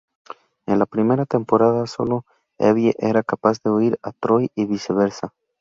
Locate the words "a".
4.01-4.11